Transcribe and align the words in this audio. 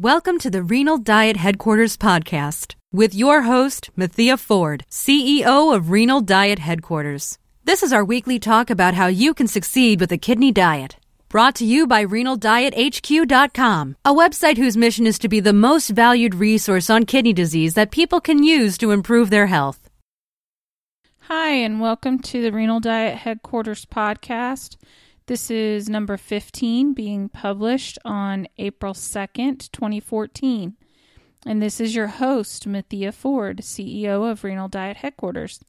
Welcome 0.00 0.38
to 0.40 0.48
the 0.48 0.62
Renal 0.62 0.98
Diet 0.98 1.36
Headquarters 1.36 1.96
podcast 1.96 2.76
with 2.92 3.16
your 3.16 3.42
host, 3.42 3.90
Mathea 3.98 4.38
Ford, 4.38 4.84
CEO 4.88 5.74
of 5.74 5.90
Renal 5.90 6.20
Diet 6.20 6.60
Headquarters. 6.60 7.36
This 7.64 7.82
is 7.82 7.92
our 7.92 8.04
weekly 8.04 8.38
talk 8.38 8.70
about 8.70 8.94
how 8.94 9.08
you 9.08 9.34
can 9.34 9.48
succeed 9.48 9.98
with 9.98 10.12
a 10.12 10.16
kidney 10.16 10.52
diet. 10.52 10.98
Brought 11.28 11.56
to 11.56 11.64
you 11.64 11.88
by 11.88 12.04
RenalDietHQ.com, 12.04 13.96
a 14.04 14.14
website 14.14 14.56
whose 14.56 14.76
mission 14.76 15.04
is 15.04 15.18
to 15.18 15.28
be 15.28 15.40
the 15.40 15.52
most 15.52 15.90
valued 15.90 16.36
resource 16.36 16.88
on 16.88 17.04
kidney 17.04 17.32
disease 17.32 17.74
that 17.74 17.90
people 17.90 18.20
can 18.20 18.44
use 18.44 18.78
to 18.78 18.92
improve 18.92 19.30
their 19.30 19.48
health. 19.48 19.90
Hi, 21.22 21.48
and 21.48 21.80
welcome 21.80 22.20
to 22.20 22.40
the 22.40 22.52
Renal 22.52 22.78
Diet 22.78 23.16
Headquarters 23.16 23.84
podcast. 23.84 24.76
This 25.28 25.50
is 25.50 25.90
number 25.90 26.16
15 26.16 26.94
being 26.94 27.28
published 27.28 27.98
on 28.02 28.48
April 28.56 28.94
2nd, 28.94 29.70
2014. 29.70 30.74
And 31.44 31.60
this 31.60 31.80
is 31.80 31.94
your 31.94 32.06
host, 32.06 32.66
Mathea 32.66 33.12
Ford, 33.12 33.58
CEO 33.58 34.30
of 34.30 34.42
Renal 34.42 34.68
Diet 34.68 34.96
Headquarters. 34.96 35.60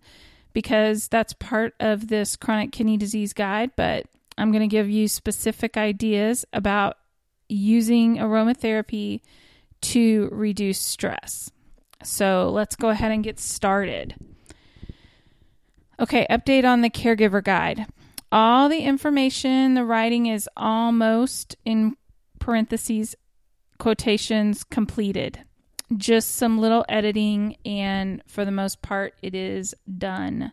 because 0.53 1.09
that's 1.09 1.33
part 1.35 1.75
of 1.81 2.09
this 2.09 2.37
chronic 2.37 2.73
kidney 2.73 2.97
disease 2.97 3.33
guide, 3.33 3.73
but 3.77 4.07
I'm 4.39 4.51
going 4.51 4.69
to 4.69 4.73
give 4.73 4.89
you 4.89 5.09
specific 5.09 5.77
ideas 5.77 6.45
about 6.53 6.97
using 7.49 8.17
aromatherapy 8.17 9.21
to 9.83 10.29
reduce 10.33 10.79
stress. 10.79 11.51
So 12.03 12.51
let's 12.51 12.77
go 12.77 12.89
ahead 12.89 13.13
and 13.13 13.23
get 13.23 13.39
started. 13.39 14.15
Okay, 16.01 16.27
update 16.31 16.65
on 16.65 16.81
the 16.81 16.91
caregiver 16.91 17.43
guide 17.43 17.87
all 18.35 18.69
the 18.69 18.81
information, 18.81 19.75
the 19.75 19.85
writing 19.85 20.27
is 20.27 20.51
almost 20.57 21.55
in 21.65 21.97
parentheses, 22.41 23.15
quotations 23.79 24.65
completed. 24.65 25.45
Just 25.97 26.35
some 26.35 26.59
little 26.59 26.85
editing, 26.89 27.57
and 27.65 28.23
for 28.27 28.45
the 28.45 28.51
most 28.51 28.83
part, 28.83 29.15
it 29.23 29.37
is 29.37 29.73
done. 29.99 30.51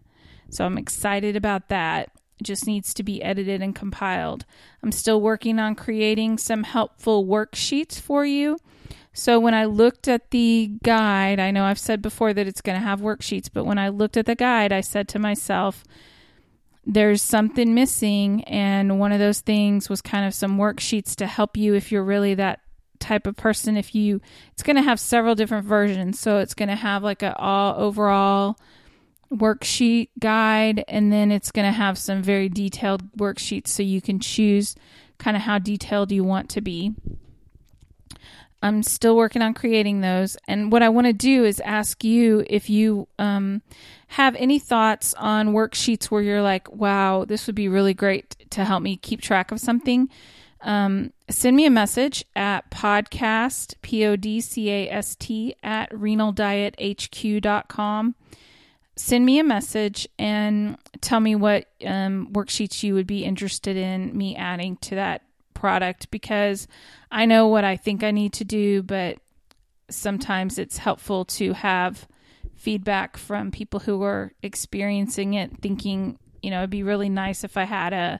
So 0.52 0.64
I'm 0.64 0.78
excited 0.78 1.36
about 1.36 1.70
that. 1.70 2.12
It 2.40 2.44
just 2.44 2.68
needs 2.68 2.94
to 2.94 3.04
be 3.04 3.24
edited 3.24 3.64
and 3.64 3.74
compiled. 3.74 4.46
I'm 4.84 4.92
still 4.92 5.20
working 5.20 5.58
on 5.58 5.74
creating 5.74 6.38
some 6.38 6.64
helpful 6.64 7.26
worksheets 7.26 8.00
for 8.00 8.28
you. 8.28 8.60
So 9.12 9.40
when 9.40 9.56
I 9.56 9.66
looked 9.66 10.08
at 10.08 10.30
the 10.30 10.72
guide, 10.84 11.40
I 11.40 11.50
know 11.50 11.64
I've 11.64 11.80
said 11.80 12.04
before 12.04 12.32
that 12.32 12.46
it's 12.46 12.62
going 12.62 12.80
to 12.80 12.86
have 12.86 13.02
worksheets, 13.02 13.50
but 13.52 13.66
when 13.66 13.80
I 13.80 13.90
looked 13.90 14.18
at 14.18 14.28
the 14.28 14.36
guide, 14.36 14.72
I 14.72 14.82
said 14.82 15.08
to 15.10 15.20
myself, 15.20 15.84
there's 16.86 17.22
something 17.22 17.74
missing 17.74 18.44
and 18.46 19.00
one 19.00 19.12
of 19.12 19.20
those 19.20 19.42
things 19.42 19.90
was 19.90 20.02
kind 20.02 20.26
of 20.26 20.34
some 20.34 20.58
worksheets 20.58 21.16
to 21.16 21.28
help 21.28 21.56
you 21.56 21.76
if 21.76 21.92
you're 21.92 22.04
really 22.04 22.34
that 22.36 22.62
type 23.00 23.28
of 23.28 23.36
person. 23.36 23.78
If 23.78 23.94
you 23.94 24.22
it's 24.54 24.64
going 24.64 24.76
to 24.76 24.82
have 24.82 25.00
several 25.00 25.36
different 25.36 25.66
versions. 25.66 26.20
So 26.20 26.40
it's 26.40 26.54
going 26.54 26.70
to 26.70 26.76
have 26.76 27.04
like 27.04 27.22
a 27.22 27.36
all 27.38 27.80
overall 27.80 28.58
worksheet 29.32 30.10
guide 30.20 30.84
and 30.88 31.12
then 31.12 31.32
it's 31.32 31.52
going 31.52 31.66
to 31.66 31.72
have 31.72 31.98
some 31.98 32.22
very 32.22 32.50
detailed 32.50 33.12
worksheets 33.14 33.70
so 33.70 33.82
you 33.82 34.02
can 34.02 34.20
choose 34.20 34.76
kind 35.20 35.38
of 35.38 35.44
how 35.44 35.58
detailed 35.58 36.12
you 36.12 36.24
want 36.24 36.50
to 36.50 36.62
be 36.62 36.94
I'm 38.62 38.84
still 38.84 39.16
working 39.16 39.42
on 39.42 39.54
creating 39.54 40.02
those. 40.02 40.38
And 40.48 40.70
what 40.72 40.84
I 40.84 40.90
want 40.90 41.08
to 41.08 41.14
do 41.14 41.44
is 41.44 41.60
ask 41.62 42.04
you 42.04 42.46
if 42.48 42.70
you 42.70 43.08
um, 43.18 43.64
have 44.10 44.36
any 44.36 44.60
thoughts 44.60 45.16
on 45.16 45.54
worksheets 45.54 46.06
where 46.06 46.22
you're 46.22 46.44
like, 46.44 46.72
wow, 46.72 47.26
this 47.26 47.48
would 47.48 47.56
be 47.56 47.68
really 47.68 47.96
great 47.96 48.36
to 48.52 48.64
help 48.64 48.84
me 48.84 48.98
keep 48.98 49.22
track 49.22 49.52
of 49.52 49.60
something. 49.60 50.08
Um, 50.62 51.12
send 51.30 51.58
me 51.58 51.66
a 51.66 51.72
message 51.72 52.24
at 52.36 52.70
podcast, 52.70 53.74
P 53.82 54.06
O 54.06 54.16
D 54.16 54.40
C 54.42 54.70
A 54.70 54.92
S 54.92 55.16
T, 55.16 55.56
at 55.64 55.90
renaldiethq.com. 55.92 58.16
Send 58.96 59.26
me 59.26 59.40
a 59.40 59.44
message 59.44 60.08
and 60.20 60.78
tell 61.00 61.20
me 61.20 61.34
what 61.34 61.66
um, 61.84 62.28
worksheets 62.32 62.84
you 62.84 62.94
would 62.94 63.08
be 63.08 63.24
interested 63.24 63.76
in 63.76 64.16
me 64.16 64.36
adding 64.36 64.78
to 64.78 64.94
that 64.96 65.24
product 65.62 66.10
because 66.10 66.68
I 67.12 67.28
know 67.28 67.48
what 67.48 67.64
I 67.64 67.78
think 67.78 68.04
I 68.04 68.10
need 68.10 68.34
to 68.34 68.44
do, 68.44 68.82
but 68.82 69.20
sometimes 69.92 70.58
it's 70.58 70.78
helpful 70.78 71.24
to 71.26 71.54
have 71.54 72.08
feedback 72.56 73.16
from 73.16 73.52
people 73.52 73.80
who 73.80 74.02
are 74.02 74.34
experiencing 74.42 75.36
it, 75.36 75.52
thinking, 75.62 76.18
you 76.42 76.50
know, 76.50 76.60
it'd 76.62 76.72
be 76.72 76.82
really 76.82 77.10
nice 77.10 77.44
if 77.44 77.58
I 77.58 77.66
had 77.66 77.94
a 77.94 78.20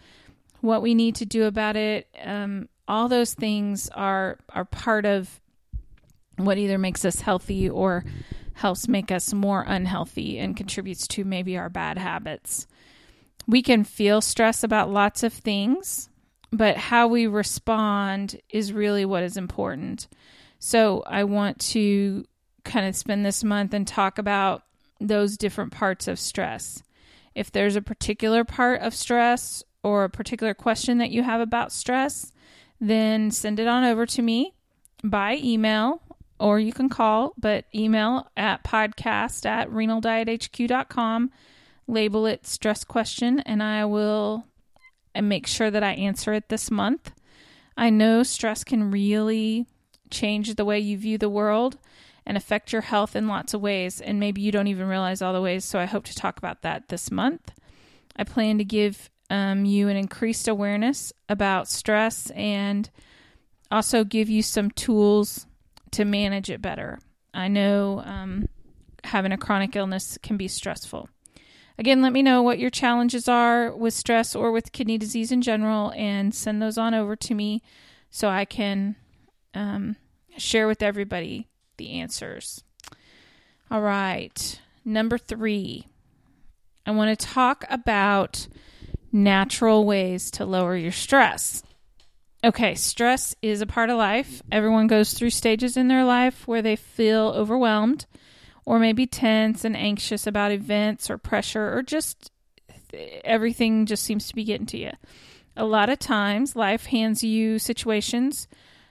what 0.61 0.81
we 0.81 0.95
need 0.95 1.15
to 1.15 1.25
do 1.25 1.45
about 1.45 1.75
it, 1.75 2.07
um, 2.23 2.67
all 2.87 3.07
those 3.07 3.33
things 3.33 3.89
are 3.89 4.37
are 4.49 4.65
part 4.65 5.05
of 5.05 5.39
what 6.37 6.57
either 6.57 6.77
makes 6.77 7.05
us 7.05 7.21
healthy 7.21 7.69
or 7.69 8.03
helps 8.53 8.87
make 8.87 9.11
us 9.11 9.33
more 9.33 9.63
unhealthy 9.67 10.39
and 10.39 10.57
contributes 10.57 11.07
to 11.07 11.23
maybe 11.23 11.57
our 11.57 11.69
bad 11.69 11.97
habits. 11.97 12.67
We 13.47 13.61
can 13.61 13.83
feel 13.83 14.21
stress 14.21 14.63
about 14.63 14.91
lots 14.91 15.23
of 15.23 15.33
things, 15.33 16.09
but 16.51 16.77
how 16.77 17.07
we 17.07 17.27
respond 17.27 18.39
is 18.49 18.73
really 18.73 19.05
what 19.05 19.23
is 19.23 19.37
important. 19.37 20.07
So 20.65 21.03
I 21.05 21.25
want 21.25 21.59
to 21.59 22.25
kind 22.63 22.87
of 22.87 22.95
spend 22.95 23.23
this 23.23 23.43
month 23.43 23.75
and 23.75 23.87
talk 23.87 24.17
about 24.17 24.63
those 24.99 25.37
different 25.37 25.71
parts 25.71 26.07
of 26.07 26.17
stress. 26.17 26.81
If 27.35 27.51
there's 27.51 27.75
a 27.75 27.83
particular 27.83 28.43
part 28.43 28.81
of 28.81 28.95
stress 28.95 29.63
or 29.83 30.05
a 30.05 30.09
particular 30.09 30.55
question 30.55 30.97
that 30.97 31.11
you 31.11 31.21
have 31.21 31.39
about 31.39 31.71
stress, 31.71 32.31
then 32.81 33.29
send 33.29 33.59
it 33.59 33.67
on 33.67 33.83
over 33.83 34.07
to 34.07 34.23
me 34.23 34.55
by 35.03 35.35
email 35.35 36.01
or 36.39 36.59
you 36.59 36.73
can 36.73 36.89
call, 36.89 37.35
but 37.37 37.65
email 37.75 38.27
at 38.35 38.63
podcast 38.63 39.45
at 39.45 39.69
renaldiethq.com 39.69 41.29
label 41.87 42.25
it 42.25 42.47
stress 42.47 42.83
question, 42.83 43.39
and 43.41 43.61
I 43.61 43.85
will 43.85 44.47
and 45.13 45.29
make 45.29 45.45
sure 45.45 45.69
that 45.69 45.83
I 45.83 45.91
answer 45.91 46.33
it 46.33 46.49
this 46.49 46.71
month. 46.71 47.11
I 47.77 47.91
know 47.91 48.23
stress 48.23 48.63
can 48.63 48.89
really 48.89 49.67
change 50.09 50.53
the 50.55 50.65
way 50.65 50.79
you 50.79 50.97
view 50.97 51.17
the 51.17 51.29
world 51.29 51.77
and 52.25 52.37
affect 52.37 52.73
your 52.73 52.81
health 52.81 53.15
in 53.15 53.27
lots 53.27 53.53
of 53.53 53.61
ways, 53.61 54.01
and 54.01 54.19
maybe 54.19 54.41
you 54.41 54.51
don't 54.51 54.67
even 54.67 54.87
realize 54.87 55.21
all 55.21 55.33
the 55.33 55.41
ways. 55.41 55.63
So 55.63 55.79
I 55.79 55.85
hope 55.85 56.05
to 56.05 56.15
talk 56.15 56.37
about 56.37 56.63
that 56.63 56.87
this 56.87 57.11
month. 57.11 57.51
I 58.15 58.23
plan 58.23 58.57
to 58.57 58.65
give 58.65 59.09
um, 59.29 59.65
you 59.65 59.89
an 59.89 59.97
increased 59.97 60.47
awareness 60.47 61.13
about 61.29 61.67
stress 61.67 62.29
and 62.31 62.89
also 63.71 64.03
give 64.03 64.29
you 64.29 64.41
some 64.41 64.71
tools 64.71 65.45
to 65.91 66.05
manage 66.05 66.49
it 66.49 66.61
better. 66.61 66.99
I 67.33 67.47
know 67.47 68.01
um, 68.05 68.47
having 69.03 69.31
a 69.31 69.37
chronic 69.37 69.75
illness 69.75 70.17
can 70.23 70.37
be 70.37 70.47
stressful. 70.47 71.09
Again, 71.77 72.01
let 72.01 72.13
me 72.13 72.23
know 72.23 72.41
what 72.41 72.59
your 72.59 72.69
challenges 72.69 73.27
are 73.27 73.75
with 73.75 73.93
stress 73.93 74.35
or 74.35 74.51
with 74.51 74.71
kidney 74.71 74.97
disease 74.97 75.31
in 75.31 75.41
general 75.41 75.91
and 75.95 76.33
send 76.33 76.61
those 76.61 76.77
on 76.77 76.93
over 76.93 77.15
to 77.17 77.35
me 77.35 77.61
so 78.09 78.29
I 78.29 78.45
can 78.45 78.95
um, 79.55 79.95
share 80.37 80.67
with 80.67 80.83
everybody 80.83 81.47
the 81.77 81.99
answers. 81.99 82.63
All 83.71 83.81
right. 83.81 84.61
Number 84.83 85.17
three, 85.17 85.87
I 86.85 86.91
want 86.91 87.17
to 87.17 87.25
talk 87.25 87.65
about 87.69 88.47
natural 89.11 89.85
ways 89.85 90.29
to 90.31 90.45
lower 90.45 90.75
your 90.75 90.91
stress. 90.91 91.63
Okay, 92.43 92.75
stress 92.75 93.35
is 93.41 93.61
a 93.61 93.65
part 93.65 93.89
of 93.89 93.97
life. 93.97 94.43
Everyone 94.51 94.85
goes 94.85 95.13
through 95.13 95.31
stages 95.31 95.77
in 95.77 95.87
their 95.87 96.03
life 96.03 96.47
where 96.47 96.61
they 96.61 96.75
feel 96.75 97.33
overwhelmed 97.35 98.05
or 98.65 98.77
maybe 98.77 99.07
tense 99.07 99.65
and 99.65 99.75
anxious 99.75 100.27
about 100.27 100.51
events 100.51 101.09
or 101.09 101.17
pressure 101.17 101.75
or 101.75 101.81
just 101.81 102.31
everything 103.23 103.85
just 103.85 104.03
seems 104.03 104.27
to 104.27 104.35
be 104.35 104.43
getting 104.43 104.67
to 104.67 104.77
you. 104.77 104.91
A 105.57 105.65
lot 105.65 105.89
of 105.89 105.97
times, 105.97 106.55
life 106.55 106.85
hands 106.85 107.23
you 107.23 107.57
situations 107.57 108.47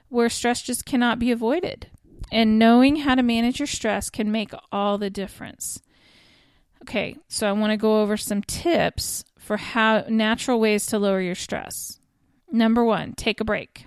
where 0.09 0.29
stress 0.29 0.63
just 0.63 0.85
cannot 0.85 1.19
be 1.19 1.31
avoided. 1.31 1.91
And 2.33 2.59
knowing 2.59 2.97
how 2.97 3.15
to 3.15 3.23
manage 3.23 3.61
your 3.61 3.67
stress 3.67 4.11
can 4.11 4.33
make 4.33 4.53
all 4.73 4.99
the 4.99 5.11
difference. 5.11 5.81
Okay, 6.83 7.17
so 7.29 7.49
I 7.49 7.53
want 7.53 7.71
to 7.71 7.77
go 7.77 8.03
over 8.03 8.17
some 8.17 8.43
tips 8.43 9.25
for 9.39 9.57
how 9.57 10.05
natural 10.09 10.61
ways 10.61 10.87
to 10.87 10.99
lower 10.99 11.21
your 11.21 11.35
stress. 11.35 11.99
Number 12.51 12.85
one, 12.85 13.15
take 13.15 13.41
a 13.41 13.45
break. 13.45 13.87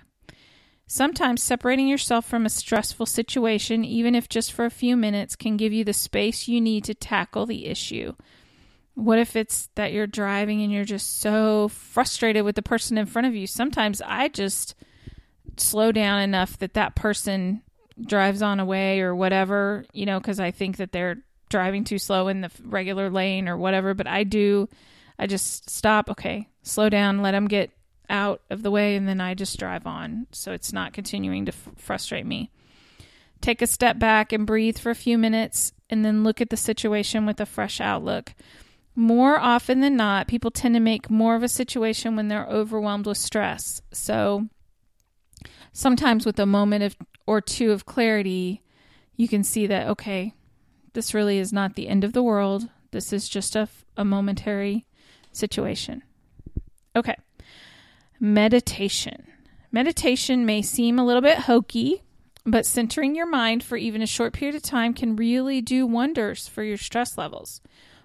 Sometimes 0.86 1.42
separating 1.42 1.86
yourself 1.86 2.26
from 2.26 2.46
a 2.46 2.50
stressful 2.50 3.06
situation, 3.06 3.84
even 3.84 4.14
if 4.14 4.28
just 4.28 4.52
for 4.52 4.64
a 4.64 4.70
few 4.70 4.96
minutes, 4.96 5.36
can 5.36 5.56
give 5.56 5.72
you 5.72 5.84
the 5.84 5.92
space 5.92 6.48
you 6.48 6.60
need 6.60 6.84
to 6.84 6.94
tackle 6.94 7.44
the 7.44 7.66
issue. 7.66 8.14
What 8.94 9.18
if 9.18 9.36
it's 9.36 9.68
that 9.74 9.92
you're 9.92 10.06
driving 10.06 10.62
and 10.62 10.72
you're 10.72 10.84
just 10.84 11.20
so 11.20 11.68
frustrated 11.68 12.44
with 12.44 12.56
the 12.56 12.62
person 12.62 12.96
in 12.96 13.06
front 13.06 13.28
of 13.28 13.34
you? 13.34 13.46
Sometimes 13.46 14.00
I 14.00 14.28
just 14.28 14.74
slow 15.60 15.92
down 15.92 16.20
enough 16.20 16.58
that 16.58 16.74
that 16.74 16.94
person 16.94 17.62
drives 18.00 18.42
on 18.42 18.60
away 18.60 19.00
or 19.00 19.14
whatever, 19.14 19.84
you 19.92 20.06
know, 20.06 20.18
because 20.18 20.40
I 20.40 20.50
think 20.50 20.76
that 20.76 20.92
they're 20.92 21.18
driving 21.48 21.84
too 21.84 21.98
slow 21.98 22.28
in 22.28 22.40
the 22.40 22.50
regular 22.64 23.10
lane 23.10 23.48
or 23.48 23.56
whatever. 23.56 23.94
But 23.94 24.06
I 24.06 24.24
do, 24.24 24.68
I 25.18 25.26
just 25.26 25.68
stop, 25.70 26.10
okay, 26.10 26.48
slow 26.62 26.88
down, 26.88 27.22
let 27.22 27.32
them 27.32 27.48
get 27.48 27.70
out 28.10 28.40
of 28.50 28.62
the 28.62 28.70
way 28.70 28.96
and 28.96 29.06
then 29.06 29.20
I 29.20 29.34
just 29.34 29.58
drive 29.58 29.86
on. 29.86 30.26
So 30.32 30.52
it's 30.52 30.72
not 30.72 30.92
continuing 30.92 31.46
to 31.46 31.52
f- 31.52 31.70
frustrate 31.76 32.26
me. 32.26 32.50
Take 33.40 33.62
a 33.62 33.66
step 33.66 33.98
back 33.98 34.32
and 34.32 34.46
breathe 34.46 34.78
for 34.78 34.90
a 34.90 34.96
few 34.96 35.18
minutes 35.18 35.72
and 35.90 36.04
then 36.04 36.24
look 36.24 36.40
at 36.40 36.50
the 36.50 36.56
situation 36.56 37.26
with 37.26 37.40
a 37.40 37.46
fresh 37.46 37.80
outlook. 37.80 38.34
More 38.96 39.38
often 39.38 39.80
than 39.80 39.96
not, 39.96 40.26
people 40.26 40.50
tend 40.50 40.74
to 40.74 40.80
make 40.80 41.08
more 41.08 41.36
of 41.36 41.44
a 41.44 41.48
situation 41.48 42.16
when 42.16 42.28
they're 42.28 42.46
overwhelmed 42.46 43.06
with 43.06 43.18
stress. 43.18 43.80
So 43.92 44.48
sometimes 45.78 46.26
with 46.26 46.40
a 46.40 46.46
moment 46.46 46.82
of 46.82 46.96
or 47.24 47.40
two 47.40 47.70
of 47.70 47.86
clarity, 47.86 48.62
you 49.14 49.28
can 49.28 49.44
see 49.44 49.64
that 49.68 49.86
okay, 49.86 50.34
this 50.92 51.14
really 51.14 51.38
is 51.38 51.52
not 51.52 51.74
the 51.76 51.88
end 51.88 52.02
of 52.02 52.12
the 52.12 52.22
world. 52.22 52.68
This 52.90 53.12
is 53.12 53.28
just 53.28 53.54
a, 53.54 53.68
a 53.96 54.04
momentary 54.04 54.86
situation. 55.30 56.02
Okay. 56.96 57.14
Meditation. 58.18 59.28
Meditation 59.70 60.44
may 60.44 60.62
seem 60.62 60.98
a 60.98 61.04
little 61.04 61.22
bit 61.22 61.40
hokey, 61.40 62.02
but 62.44 62.66
centering 62.66 63.14
your 63.14 63.30
mind 63.30 63.62
for 63.62 63.76
even 63.76 64.02
a 64.02 64.06
short 64.06 64.32
period 64.32 64.56
of 64.56 64.62
time 64.62 64.92
can 64.92 65.14
really 65.14 65.60
do 65.60 65.86
wonders 65.86 66.48
for 66.48 66.64
your 66.64 66.78
stress 66.78 67.16
levels. 67.16 67.60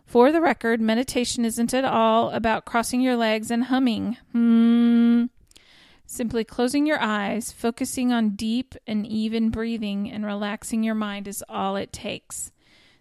For 0.06 0.32
the 0.32 0.42
record, 0.42 0.80
meditation 0.80 1.44
isn't 1.44 1.74
at 1.74 1.86
all 1.86 2.30
about 2.30 2.66
crossing 2.66 3.02
your 3.02 3.16
legs 3.16 3.50
and 3.50 3.64
humming. 3.64 4.18
Hmm. 4.32 5.26
Simply 6.14 6.44
closing 6.44 6.86
your 6.86 7.02
eyes, 7.02 7.52
focusing 7.52 8.14
on 8.14 8.36
deep 8.36 8.76
and 8.86 9.04
even 9.04 9.50
breathing, 9.50 10.12
and 10.12 10.24
relaxing 10.24 10.84
your 10.84 10.94
mind 10.94 11.28
is 11.28 11.44
all 11.50 11.76
it 11.76 11.92
takes. 11.92 12.52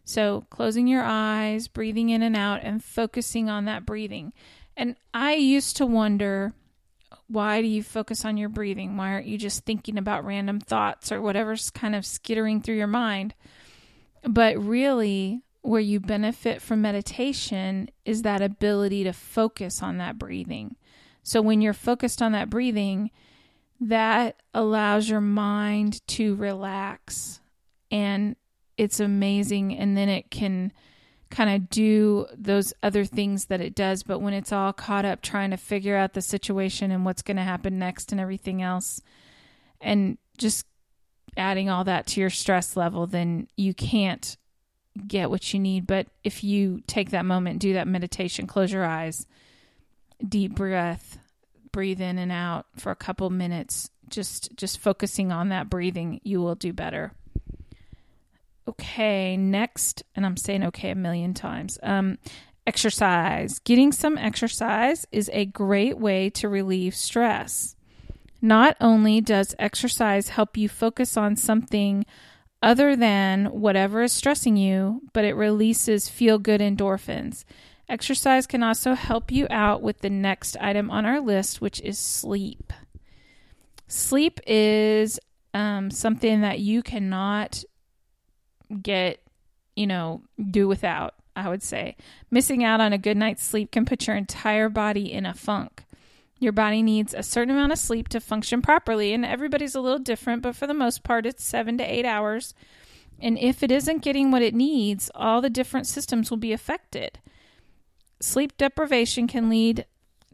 So, 0.02 0.46
closing 0.48 0.86
your 0.88 1.02
eyes, 1.02 1.68
breathing 1.68 2.08
in 2.08 2.22
and 2.22 2.34
out, 2.34 2.60
and 2.62 2.82
focusing 2.82 3.50
on 3.50 3.66
that 3.66 3.84
breathing. 3.84 4.32
And 4.78 4.96
I 5.12 5.34
used 5.34 5.76
to 5.76 5.84
wonder 5.84 6.54
why 7.28 7.60
do 7.60 7.68
you 7.68 7.82
focus 7.82 8.24
on 8.24 8.38
your 8.38 8.48
breathing? 8.48 8.96
Why 8.96 9.12
aren't 9.12 9.26
you 9.26 9.36
just 9.36 9.66
thinking 9.66 9.98
about 9.98 10.24
random 10.24 10.58
thoughts 10.58 11.12
or 11.12 11.20
whatever's 11.20 11.68
kind 11.68 11.94
of 11.94 12.06
skittering 12.06 12.62
through 12.62 12.76
your 12.76 12.86
mind? 12.86 13.34
But 14.22 14.56
really, 14.56 15.42
where 15.60 15.82
you 15.82 16.00
benefit 16.00 16.62
from 16.62 16.80
meditation 16.80 17.90
is 18.06 18.22
that 18.22 18.40
ability 18.40 19.04
to 19.04 19.12
focus 19.12 19.82
on 19.82 19.98
that 19.98 20.18
breathing. 20.18 20.76
So 21.22 21.40
when 21.40 21.60
you're 21.60 21.72
focused 21.72 22.20
on 22.20 22.32
that 22.32 22.50
breathing, 22.50 23.10
that 23.80 24.36
allows 24.54 25.08
your 25.08 25.20
mind 25.20 26.06
to 26.06 26.34
relax 26.36 27.40
and 27.90 28.36
it's 28.76 29.00
amazing 29.00 29.76
and 29.76 29.96
then 29.96 30.08
it 30.08 30.30
can 30.30 30.72
kind 31.30 31.50
of 31.50 31.68
do 31.68 32.26
those 32.36 32.74
other 32.82 33.04
things 33.04 33.46
that 33.46 33.60
it 33.60 33.74
does. 33.74 34.02
But 34.02 34.20
when 34.20 34.34
it's 34.34 34.52
all 34.52 34.72
caught 34.72 35.04
up 35.04 35.22
trying 35.22 35.50
to 35.50 35.56
figure 35.56 35.96
out 35.96 36.12
the 36.12 36.20
situation 36.20 36.90
and 36.90 37.04
what's 37.04 37.22
going 37.22 37.38
to 37.38 37.42
happen 37.42 37.78
next 37.78 38.12
and 38.12 38.20
everything 38.20 38.62
else, 38.62 39.00
and 39.80 40.18
just 40.38 40.66
adding 41.36 41.70
all 41.70 41.84
that 41.84 42.06
to 42.08 42.20
your 42.20 42.30
stress 42.30 42.76
level, 42.76 43.06
then 43.06 43.48
you 43.56 43.74
can't 43.74 44.36
get 45.06 45.30
what 45.30 45.52
you 45.52 45.58
need. 45.58 45.86
But 45.86 46.06
if 46.22 46.44
you 46.44 46.82
take 46.86 47.10
that 47.10 47.24
moment, 47.24 47.58
do 47.58 47.72
that 47.72 47.88
meditation, 47.88 48.46
close 48.46 48.70
your 48.70 48.84
eyes, 48.84 49.26
deep 50.28 50.54
breath, 50.54 51.18
breathe 51.72 52.00
in 52.00 52.18
and 52.18 52.32
out 52.32 52.66
for 52.76 52.90
a 52.90 52.96
couple 52.96 53.28
minutes 53.30 53.90
just 54.12 54.54
just 54.56 54.78
focusing 54.78 55.32
on 55.32 55.48
that 55.48 55.68
breathing, 55.68 56.20
you 56.22 56.40
will 56.40 56.54
do 56.54 56.72
better. 56.72 57.12
Okay, 58.68 59.36
next, 59.36 60.04
and 60.14 60.24
I'm 60.24 60.36
saying 60.36 60.62
okay 60.64 60.90
a 60.90 60.94
million 60.94 61.34
times. 61.34 61.78
Um, 61.82 62.18
exercise. 62.64 63.58
Getting 63.58 63.90
some 63.90 64.16
exercise 64.16 65.04
is 65.10 65.28
a 65.32 65.46
great 65.46 65.98
way 65.98 66.30
to 66.30 66.48
relieve 66.48 66.94
stress. 66.94 67.74
Not 68.40 68.76
only 68.80 69.20
does 69.20 69.54
exercise 69.58 70.28
help 70.28 70.56
you 70.56 70.68
focus 70.68 71.16
on 71.16 71.34
something 71.34 72.06
other 72.62 72.94
than 72.94 73.46
whatever 73.46 74.02
is 74.02 74.12
stressing 74.12 74.56
you, 74.56 75.02
but 75.12 75.24
it 75.24 75.34
releases 75.34 76.08
feel 76.08 76.38
good 76.38 76.60
endorphins. 76.60 77.44
Exercise 77.92 78.46
can 78.46 78.62
also 78.62 78.94
help 78.94 79.30
you 79.30 79.46
out 79.50 79.82
with 79.82 79.98
the 79.98 80.08
next 80.08 80.56
item 80.58 80.90
on 80.90 81.04
our 81.04 81.20
list, 81.20 81.60
which 81.60 81.78
is 81.82 81.98
sleep. 81.98 82.72
Sleep 83.86 84.40
is 84.46 85.20
um, 85.52 85.90
something 85.90 86.40
that 86.40 86.60
you 86.60 86.82
cannot 86.82 87.62
get, 88.80 89.20
you 89.76 89.86
know, 89.86 90.22
do 90.50 90.66
without, 90.66 91.16
I 91.36 91.50
would 91.50 91.62
say. 91.62 91.96
Missing 92.30 92.64
out 92.64 92.80
on 92.80 92.94
a 92.94 92.98
good 92.98 93.18
night's 93.18 93.44
sleep 93.44 93.70
can 93.70 93.84
put 93.84 94.06
your 94.06 94.16
entire 94.16 94.70
body 94.70 95.12
in 95.12 95.26
a 95.26 95.34
funk. 95.34 95.84
Your 96.38 96.52
body 96.52 96.80
needs 96.80 97.12
a 97.12 97.22
certain 97.22 97.54
amount 97.54 97.72
of 97.72 97.78
sleep 97.78 98.08
to 98.08 98.20
function 98.20 98.62
properly, 98.62 99.12
and 99.12 99.22
everybody's 99.22 99.74
a 99.74 99.82
little 99.82 99.98
different, 99.98 100.40
but 100.40 100.56
for 100.56 100.66
the 100.66 100.72
most 100.72 101.04
part, 101.04 101.26
it's 101.26 101.44
seven 101.44 101.76
to 101.76 101.84
eight 101.84 102.06
hours. 102.06 102.54
And 103.20 103.38
if 103.38 103.62
it 103.62 103.70
isn't 103.70 104.00
getting 104.00 104.30
what 104.30 104.40
it 104.40 104.54
needs, 104.54 105.10
all 105.14 105.42
the 105.42 105.50
different 105.50 105.86
systems 105.86 106.30
will 106.30 106.38
be 106.38 106.54
affected. 106.54 107.18
Sleep 108.22 108.56
deprivation 108.56 109.26
can 109.26 109.48
lead 109.48 109.84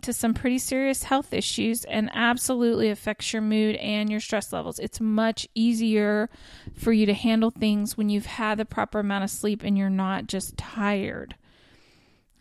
to 0.02 0.12
some 0.12 0.34
pretty 0.34 0.58
serious 0.58 1.04
health 1.04 1.32
issues 1.32 1.84
and 1.84 2.10
absolutely 2.12 2.90
affects 2.90 3.32
your 3.32 3.40
mood 3.40 3.76
and 3.76 4.10
your 4.10 4.20
stress 4.20 4.52
levels. 4.52 4.78
It's 4.78 5.00
much 5.00 5.48
easier 5.54 6.28
for 6.74 6.92
you 6.92 7.06
to 7.06 7.14
handle 7.14 7.50
things 7.50 7.96
when 7.96 8.10
you've 8.10 8.26
had 8.26 8.58
the 8.58 8.66
proper 8.66 9.00
amount 9.00 9.24
of 9.24 9.30
sleep 9.30 9.62
and 9.64 9.78
you're 9.78 9.88
not 9.88 10.26
just 10.26 10.58
tired. 10.58 11.34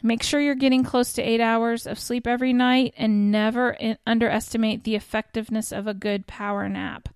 Make 0.03 0.21
sure 0.21 0.41
you're 0.41 0.53
getting 0.53 0.83
close 0.83 1.13
to 1.13 1.21
eight 1.21 1.39
hours 1.39 1.87
of 1.87 1.97
sleep 1.97 2.27
every 2.27 2.51
night 2.51 2.93
and 2.97 3.31
never 3.31 3.71
in- 3.71 3.97
underestimate 4.05 4.83
the 4.83 4.95
effectiveness 4.95 5.71
of 5.71 5.87
a 5.87 5.93
good 5.93 6.27
power 6.27 6.67
nap. 6.67 7.07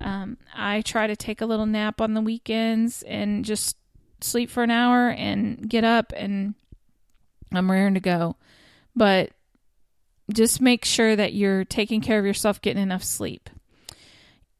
Um, 0.00 0.38
I 0.54 0.82
try 0.82 1.08
to 1.08 1.16
take 1.16 1.40
a 1.40 1.46
little 1.46 1.66
nap 1.66 2.00
on 2.00 2.14
the 2.14 2.20
weekends 2.20 3.02
and 3.02 3.44
just 3.44 3.76
sleep 4.20 4.50
for 4.50 4.62
an 4.62 4.70
hour 4.70 5.10
and 5.10 5.68
get 5.68 5.82
up 5.82 6.12
and 6.16 6.54
I'm 7.52 7.70
raring 7.70 7.94
to 7.94 8.00
go. 8.00 8.36
But 8.94 9.30
just 10.32 10.60
make 10.60 10.84
sure 10.84 11.16
that 11.16 11.34
you're 11.34 11.64
taking 11.64 12.00
care 12.00 12.18
of 12.18 12.26
yourself, 12.26 12.60
getting 12.60 12.82
enough 12.82 13.04
sleep. 13.04 13.50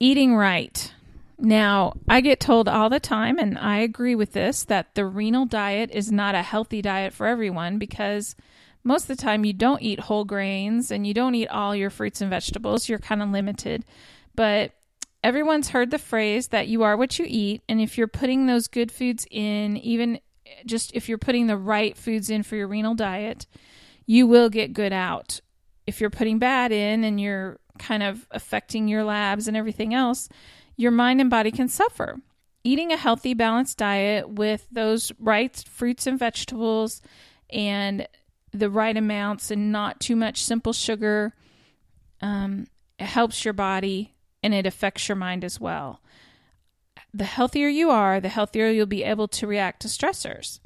Eating 0.00 0.34
right. 0.36 0.92
Now, 1.38 1.94
I 2.08 2.20
get 2.20 2.40
told 2.40 2.68
all 2.68 2.88
the 2.88 3.00
time, 3.00 3.38
and 3.38 3.58
I 3.58 3.78
agree 3.78 4.14
with 4.14 4.32
this, 4.32 4.64
that 4.64 4.94
the 4.94 5.04
renal 5.04 5.46
diet 5.46 5.90
is 5.92 6.12
not 6.12 6.34
a 6.34 6.42
healthy 6.42 6.82
diet 6.82 7.12
for 7.12 7.26
everyone 7.26 7.78
because 7.78 8.36
most 8.84 9.08
of 9.08 9.16
the 9.16 9.22
time 9.22 9.44
you 9.44 9.52
don't 9.52 9.82
eat 9.82 10.00
whole 10.00 10.24
grains 10.24 10.90
and 10.90 11.06
you 11.06 11.14
don't 11.14 11.34
eat 11.34 11.48
all 11.48 11.74
your 11.74 11.90
fruits 11.90 12.20
and 12.20 12.30
vegetables. 12.30 12.88
You're 12.88 12.98
kind 12.98 13.22
of 13.22 13.30
limited. 13.30 13.84
But 14.34 14.72
everyone's 15.22 15.70
heard 15.70 15.90
the 15.90 15.98
phrase 15.98 16.48
that 16.48 16.68
you 16.68 16.82
are 16.82 16.96
what 16.96 17.18
you 17.18 17.26
eat. 17.28 17.62
And 17.68 17.80
if 17.80 17.96
you're 17.96 18.08
putting 18.08 18.46
those 18.46 18.68
good 18.68 18.90
foods 18.90 19.26
in, 19.30 19.76
even 19.78 20.20
just 20.66 20.94
if 20.94 21.08
you're 21.08 21.18
putting 21.18 21.46
the 21.46 21.56
right 21.56 21.96
foods 21.96 22.30
in 22.30 22.42
for 22.42 22.56
your 22.56 22.68
renal 22.68 22.94
diet, 22.94 23.46
you 24.06 24.26
will 24.26 24.48
get 24.48 24.72
good 24.72 24.92
out. 24.92 25.40
If 25.86 26.00
you're 26.00 26.10
putting 26.10 26.38
bad 26.38 26.72
in 26.72 27.04
and 27.04 27.20
you're 27.20 27.58
kind 27.78 28.02
of 28.02 28.26
affecting 28.30 28.88
your 28.88 29.04
labs 29.04 29.48
and 29.48 29.56
everything 29.56 29.94
else, 29.94 30.28
your 30.76 30.90
mind 30.90 31.20
and 31.20 31.30
body 31.30 31.50
can 31.50 31.68
suffer. 31.68 32.20
Eating 32.64 32.92
a 32.92 32.96
healthy, 32.96 33.34
balanced 33.34 33.78
diet 33.78 34.28
with 34.28 34.66
those 34.70 35.10
right 35.18 35.56
fruits 35.68 36.06
and 36.06 36.18
vegetables 36.18 37.02
and 37.50 38.06
the 38.52 38.70
right 38.70 38.96
amounts 38.96 39.50
and 39.50 39.72
not 39.72 39.98
too 39.98 40.14
much 40.14 40.44
simple 40.44 40.72
sugar 40.72 41.34
um, 42.20 42.66
helps 42.98 43.44
your 43.44 43.54
body 43.54 44.14
and 44.42 44.54
it 44.54 44.66
affects 44.66 45.08
your 45.08 45.16
mind 45.16 45.44
as 45.44 45.60
well. 45.60 46.01
The 47.14 47.24
healthier 47.24 47.68
you 47.68 47.90
are, 47.90 48.20
the 48.20 48.28
healthier 48.28 48.68
you'll 48.68 48.86
be 48.86 49.04
able 49.04 49.28
to 49.28 49.46
react 49.46 49.82
to 49.82 49.88
stressors. 49.88 50.60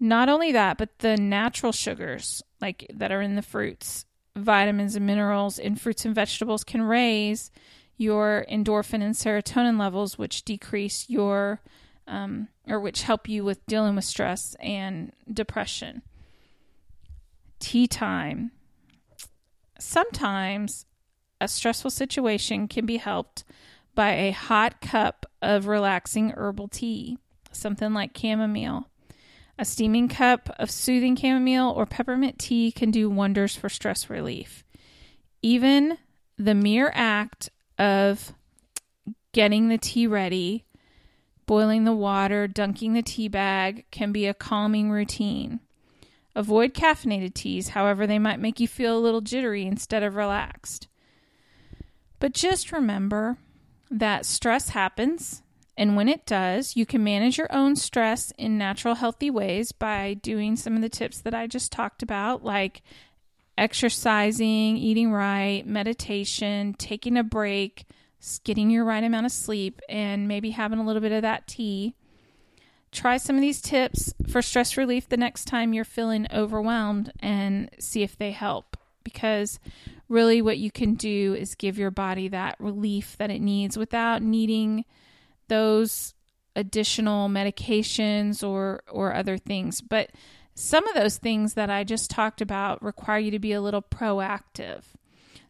Not 0.00 0.28
only 0.28 0.52
that, 0.52 0.78
but 0.78 0.98
the 0.98 1.16
natural 1.16 1.72
sugars 1.72 2.42
like 2.60 2.86
that 2.92 3.12
are 3.12 3.22
in 3.22 3.36
the 3.36 3.42
fruits, 3.42 4.04
vitamins 4.34 4.96
and 4.96 5.06
minerals 5.06 5.58
in 5.58 5.76
fruits 5.76 6.04
and 6.04 6.14
vegetables 6.14 6.64
can 6.64 6.82
raise 6.82 7.50
your 7.96 8.44
endorphin 8.50 9.02
and 9.02 9.14
serotonin 9.14 9.78
levels, 9.78 10.18
which 10.18 10.44
decrease 10.44 11.08
your 11.08 11.60
um, 12.06 12.48
or 12.66 12.78
which 12.78 13.02
help 13.02 13.28
you 13.28 13.44
with 13.44 13.64
dealing 13.66 13.96
with 13.96 14.04
stress 14.04 14.54
and 14.60 15.12
depression. 15.32 16.02
Tea 17.58 17.86
time. 17.86 18.52
Sometimes 19.78 20.86
a 21.40 21.48
stressful 21.48 21.90
situation 21.90 22.68
can 22.68 22.86
be 22.86 22.98
helped 22.98 23.44
by 23.96 24.12
a 24.12 24.30
hot 24.30 24.80
cup 24.80 25.26
of 25.42 25.66
relaxing 25.66 26.30
herbal 26.36 26.68
tea, 26.68 27.18
something 27.50 27.92
like 27.92 28.16
chamomile. 28.16 28.88
A 29.58 29.64
steaming 29.64 30.08
cup 30.08 30.54
of 30.58 30.70
soothing 30.70 31.16
chamomile 31.16 31.70
or 31.70 31.86
peppermint 31.86 32.38
tea 32.38 32.70
can 32.70 32.92
do 32.92 33.10
wonders 33.10 33.56
for 33.56 33.68
stress 33.68 34.08
relief. 34.08 34.62
Even 35.42 35.98
the 36.36 36.54
mere 36.54 36.92
act 36.94 37.50
of 37.78 38.34
getting 39.32 39.68
the 39.68 39.78
tea 39.78 40.06
ready, 40.06 40.64
boiling 41.46 41.84
the 41.84 41.94
water, 41.94 42.46
dunking 42.46 42.92
the 42.92 43.02
tea 43.02 43.28
bag 43.28 43.86
can 43.90 44.12
be 44.12 44.26
a 44.26 44.34
calming 44.34 44.90
routine. 44.90 45.60
Avoid 46.34 46.74
caffeinated 46.74 47.32
teas, 47.32 47.70
however, 47.70 48.06
they 48.06 48.18
might 48.18 48.38
make 48.38 48.60
you 48.60 48.68
feel 48.68 48.96
a 48.96 49.00
little 49.00 49.22
jittery 49.22 49.64
instead 49.64 50.02
of 50.02 50.16
relaxed. 50.16 50.86
But 52.18 52.34
just 52.34 52.72
remember 52.72 53.38
that 53.90 54.26
stress 54.26 54.70
happens, 54.70 55.42
and 55.76 55.94
when 55.94 56.08
it 56.08 56.24
does, 56.24 56.76
you 56.76 56.86
can 56.86 57.04
manage 57.04 57.38
your 57.38 57.52
own 57.52 57.76
stress 57.76 58.32
in 58.38 58.56
natural, 58.56 58.94
healthy 58.94 59.30
ways 59.30 59.72
by 59.72 60.14
doing 60.14 60.56
some 60.56 60.74
of 60.74 60.82
the 60.82 60.88
tips 60.88 61.20
that 61.20 61.34
I 61.34 61.46
just 61.46 61.70
talked 61.70 62.02
about, 62.02 62.42
like 62.42 62.82
exercising, 63.58 64.76
eating 64.76 65.12
right, 65.12 65.66
meditation, 65.66 66.74
taking 66.78 67.16
a 67.16 67.22
break, 67.22 67.84
getting 68.44 68.70
your 68.70 68.84
right 68.84 69.04
amount 69.04 69.26
of 69.26 69.32
sleep, 69.32 69.80
and 69.88 70.26
maybe 70.26 70.50
having 70.50 70.78
a 70.78 70.84
little 70.84 71.02
bit 71.02 71.12
of 71.12 71.22
that 71.22 71.46
tea. 71.46 71.94
Try 72.92 73.18
some 73.18 73.36
of 73.36 73.42
these 73.42 73.60
tips 73.60 74.14
for 74.28 74.40
stress 74.40 74.76
relief 74.78 75.08
the 75.08 75.18
next 75.18 75.44
time 75.44 75.74
you're 75.74 75.84
feeling 75.84 76.26
overwhelmed 76.32 77.12
and 77.20 77.70
see 77.78 78.02
if 78.02 78.16
they 78.16 78.30
help. 78.30 78.76
Because 79.04 79.60
really, 80.08 80.42
what 80.42 80.58
you 80.58 80.70
can 80.70 80.94
do 80.94 81.34
is 81.38 81.54
give 81.54 81.78
your 81.78 81.90
body 81.90 82.28
that 82.28 82.56
relief 82.58 83.16
that 83.18 83.30
it 83.30 83.40
needs 83.40 83.76
without 83.76 84.22
needing 84.22 84.84
those 85.48 86.14
additional 86.54 87.28
medications 87.28 88.46
or 88.46 88.82
or 88.90 89.14
other 89.14 89.36
things. 89.36 89.80
But 89.80 90.10
some 90.54 90.86
of 90.88 90.94
those 90.94 91.18
things 91.18 91.54
that 91.54 91.70
I 91.70 91.84
just 91.84 92.10
talked 92.10 92.40
about 92.40 92.82
require 92.82 93.18
you 93.18 93.30
to 93.30 93.38
be 93.38 93.52
a 93.52 93.60
little 93.60 93.82
proactive. 93.82 94.82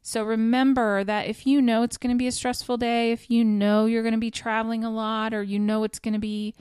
So 0.03 0.23
remember 0.23 1.03
that 1.05 1.27
if 1.27 1.47
you 1.47 1.61
know 1.61 1.83
it's 1.83 1.97
going 1.97 2.15
to 2.15 2.19
be 2.19 2.27
a 2.27 2.33
stressful 2.33 2.77
day, 2.77 3.13
if 3.13 3.31
you 3.31 3.45
know 3.45 3.87
you're 3.87 4.03
going 4.03 4.15
to 4.15 4.21
be 4.21 4.31
traveling 4.31 4.85
a 4.85 4.91
lot, 4.91 5.35
or 5.35 5.43
you 5.43 5.59
know 5.59 5.85
it's 5.85 5.99
going 5.99 6.15
to 6.15 6.21
be 6.21 6.55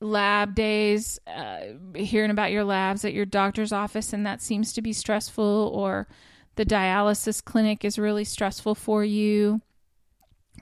lab 0.00 0.54
days, 0.54 1.18
uh, 1.26 1.60
hearing 1.94 2.30
about 2.30 2.52
your 2.52 2.64
labs 2.64 3.04
at 3.04 3.14
your 3.14 3.24
doctor's 3.24 3.72
office, 3.72 4.12
and 4.12 4.26
that 4.26 4.42
seems 4.42 4.72
to 4.74 4.82
be 4.82 4.92
stressful, 4.92 5.70
or 5.74 6.08
the 6.56 6.66
dialysis 6.66 7.44
clinic 7.44 7.84
is 7.84 7.98
really 7.98 8.24
stressful 8.24 8.74
for 8.74 9.04
you, 9.04 9.60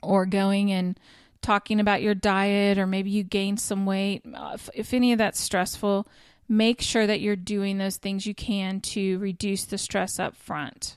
or 0.01 0.25
going 0.25 0.71
and 0.71 0.99
talking 1.41 1.79
about 1.79 2.01
your 2.01 2.15
diet, 2.15 2.77
or 2.77 2.87
maybe 2.87 3.09
you 3.09 3.23
gained 3.23 3.59
some 3.59 3.85
weight, 3.85 4.21
uh, 4.33 4.51
if, 4.53 4.69
if 4.73 4.93
any 4.93 5.11
of 5.11 5.17
that's 5.17 5.39
stressful, 5.39 6.07
make 6.47 6.81
sure 6.81 7.07
that 7.07 7.21
you're 7.21 7.35
doing 7.35 7.77
those 7.77 7.97
things 7.97 8.25
you 8.25 8.35
can 8.35 8.79
to 8.81 9.17
reduce 9.19 9.65
the 9.65 9.77
stress 9.77 10.19
up 10.19 10.35
front. 10.35 10.95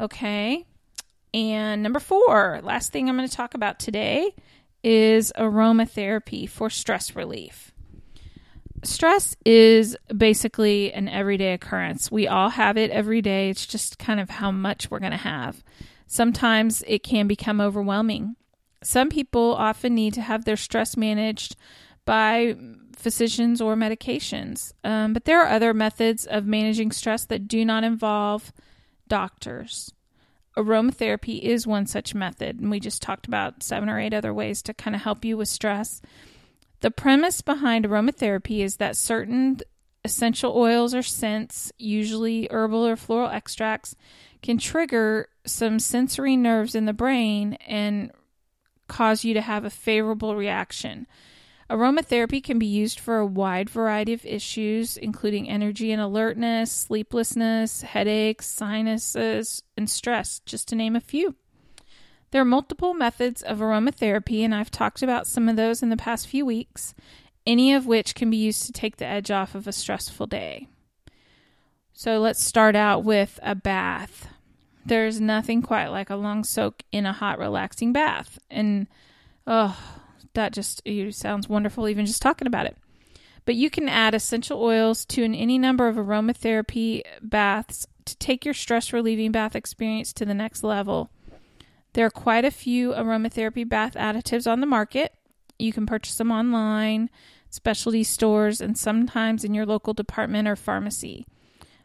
Okay. 0.00 0.66
And 1.34 1.82
number 1.82 2.00
four, 2.00 2.60
last 2.62 2.92
thing 2.92 3.08
I'm 3.08 3.16
going 3.16 3.28
to 3.28 3.34
talk 3.34 3.54
about 3.54 3.78
today 3.78 4.34
is 4.82 5.32
aromatherapy 5.38 6.48
for 6.48 6.68
stress 6.68 7.14
relief. 7.14 7.71
Stress 8.84 9.36
is 9.44 9.96
basically 10.16 10.92
an 10.92 11.08
everyday 11.08 11.52
occurrence. 11.52 12.10
We 12.10 12.26
all 12.26 12.48
have 12.48 12.76
it 12.76 12.90
every 12.90 13.22
day. 13.22 13.48
It's 13.48 13.66
just 13.66 13.98
kind 13.98 14.18
of 14.18 14.28
how 14.28 14.50
much 14.50 14.90
we're 14.90 14.98
going 14.98 15.12
to 15.12 15.18
have. 15.18 15.62
Sometimes 16.06 16.82
it 16.86 17.02
can 17.02 17.26
become 17.28 17.60
overwhelming. 17.60 18.36
Some 18.82 19.08
people 19.08 19.54
often 19.54 19.94
need 19.94 20.14
to 20.14 20.20
have 20.20 20.44
their 20.44 20.56
stress 20.56 20.96
managed 20.96 21.54
by 22.04 22.56
physicians 22.96 23.60
or 23.60 23.76
medications. 23.76 24.72
Um, 24.82 25.12
but 25.12 25.24
there 25.24 25.40
are 25.40 25.48
other 25.48 25.72
methods 25.72 26.26
of 26.26 26.46
managing 26.46 26.90
stress 26.90 27.24
that 27.26 27.46
do 27.46 27.64
not 27.64 27.84
involve 27.84 28.52
doctors. 29.08 29.92
aromatherapy 30.56 31.40
is 31.40 31.66
one 31.66 31.86
such 31.86 32.14
method, 32.14 32.60
and 32.60 32.70
we 32.70 32.80
just 32.80 33.00
talked 33.00 33.26
about 33.26 33.62
seven 33.62 33.88
or 33.88 34.00
eight 34.00 34.12
other 34.12 34.34
ways 34.34 34.62
to 34.62 34.74
kind 34.74 34.96
of 34.96 35.02
help 35.02 35.24
you 35.24 35.36
with 35.36 35.48
stress. 35.48 36.02
The 36.82 36.90
premise 36.90 37.42
behind 37.42 37.84
aromatherapy 37.84 38.58
is 38.58 38.76
that 38.76 38.96
certain 38.96 39.60
essential 40.04 40.56
oils 40.56 40.94
or 40.94 41.02
scents, 41.02 41.70
usually 41.78 42.48
herbal 42.50 42.84
or 42.84 42.96
floral 42.96 43.30
extracts, 43.30 43.94
can 44.42 44.58
trigger 44.58 45.28
some 45.46 45.78
sensory 45.78 46.36
nerves 46.36 46.74
in 46.74 46.86
the 46.86 46.92
brain 46.92 47.54
and 47.66 48.10
cause 48.88 49.24
you 49.24 49.32
to 49.32 49.40
have 49.40 49.64
a 49.64 49.70
favorable 49.70 50.34
reaction. 50.34 51.06
Aromatherapy 51.70 52.42
can 52.42 52.58
be 52.58 52.66
used 52.66 52.98
for 52.98 53.18
a 53.18 53.26
wide 53.26 53.70
variety 53.70 54.12
of 54.12 54.26
issues, 54.26 54.96
including 54.96 55.48
energy 55.48 55.92
and 55.92 56.02
alertness, 56.02 56.72
sleeplessness, 56.72 57.82
headaches, 57.82 58.46
sinuses, 58.46 59.62
and 59.76 59.88
stress, 59.88 60.40
just 60.44 60.66
to 60.68 60.74
name 60.74 60.96
a 60.96 61.00
few. 61.00 61.36
There 62.32 62.40
are 62.40 62.46
multiple 62.46 62.94
methods 62.94 63.42
of 63.42 63.58
aromatherapy, 63.58 64.40
and 64.40 64.54
I've 64.54 64.70
talked 64.70 65.02
about 65.02 65.26
some 65.26 65.50
of 65.50 65.56
those 65.56 65.82
in 65.82 65.90
the 65.90 65.98
past 65.98 66.26
few 66.26 66.46
weeks, 66.46 66.94
any 67.46 67.74
of 67.74 67.86
which 67.86 68.14
can 68.14 68.30
be 68.30 68.38
used 68.38 68.64
to 68.64 68.72
take 68.72 68.96
the 68.96 69.04
edge 69.04 69.30
off 69.30 69.54
of 69.54 69.68
a 69.68 69.72
stressful 69.72 70.28
day. 70.28 70.66
So 71.92 72.18
let's 72.18 72.42
start 72.42 72.74
out 72.74 73.04
with 73.04 73.38
a 73.42 73.54
bath. 73.54 74.28
There's 74.86 75.20
nothing 75.20 75.60
quite 75.60 75.88
like 75.88 76.08
a 76.08 76.16
long 76.16 76.42
soak 76.42 76.82
in 76.90 77.04
a 77.04 77.12
hot, 77.12 77.38
relaxing 77.38 77.92
bath. 77.92 78.38
And, 78.50 78.86
oh, 79.46 79.78
that 80.32 80.54
just 80.54 80.82
sounds 81.10 81.50
wonderful 81.50 81.86
even 81.86 82.06
just 82.06 82.22
talking 82.22 82.46
about 82.46 82.64
it. 82.64 82.78
But 83.44 83.56
you 83.56 83.68
can 83.68 83.90
add 83.90 84.14
essential 84.14 84.62
oils 84.62 85.04
to 85.06 85.22
an, 85.22 85.34
any 85.34 85.58
number 85.58 85.86
of 85.86 85.96
aromatherapy 85.96 87.02
baths 87.20 87.86
to 88.06 88.16
take 88.16 88.46
your 88.46 88.54
stress 88.54 88.90
relieving 88.90 89.32
bath 89.32 89.54
experience 89.54 90.14
to 90.14 90.24
the 90.24 90.32
next 90.32 90.62
level. 90.64 91.10
There 91.94 92.06
are 92.06 92.10
quite 92.10 92.44
a 92.44 92.50
few 92.50 92.92
aromatherapy 92.92 93.68
bath 93.68 93.94
additives 93.94 94.50
on 94.50 94.60
the 94.60 94.66
market. 94.66 95.14
You 95.58 95.72
can 95.72 95.86
purchase 95.86 96.16
them 96.16 96.32
online, 96.32 97.10
specialty 97.50 98.02
stores, 98.02 98.60
and 98.60 98.76
sometimes 98.78 99.44
in 99.44 99.52
your 99.52 99.66
local 99.66 99.92
department 99.92 100.48
or 100.48 100.56
pharmacy. 100.56 101.26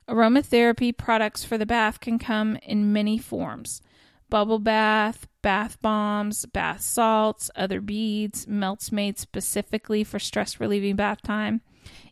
Aromatherapy 0.07 0.95
products 0.95 1.43
for 1.43 1.57
the 1.57 1.65
bath 1.65 1.99
can 1.99 2.17
come 2.17 2.57
in 2.63 2.93
many 2.93 3.17
forms 3.17 3.81
bubble 4.29 4.59
bath, 4.59 5.27
bath 5.41 5.81
bombs, 5.81 6.45
bath 6.47 6.81
salts, 6.81 7.49
other 7.55 7.79
beads, 7.79 8.45
melts 8.45 8.91
made 8.91 9.17
specifically 9.17 10.03
for 10.03 10.19
stress 10.19 10.59
relieving 10.59 10.97
bath 10.97 11.21
time. 11.21 11.61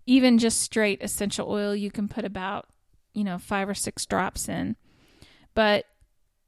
Even 0.06 0.38
just 0.38 0.62
straight 0.62 1.02
essential 1.02 1.50
oil, 1.50 1.76
you 1.76 1.92
can 1.92 2.08
put 2.08 2.24
about, 2.24 2.68
you 3.14 3.24
know, 3.24 3.38
five 3.38 3.68
or 3.68 3.74
six 3.74 4.06
drops 4.06 4.48
in. 4.48 4.78
But 5.54 5.86